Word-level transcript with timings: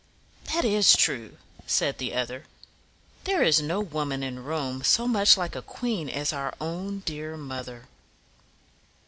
"That 0.55 0.65
is 0.65 0.95
true," 0.97 1.37
said 1.67 1.99
the 1.99 2.15
other. 2.15 2.45
"There 3.25 3.43
is 3.43 3.61
no 3.61 3.79
woman 3.81 4.23
in 4.23 4.43
Rome 4.43 4.83
so 4.83 5.07
much 5.07 5.37
like 5.37 5.55
a 5.55 5.61
queen 5.61 6.09
as 6.09 6.33
our 6.33 6.55
own 6.59 7.03
dear 7.05 7.37
mother." 7.37 7.85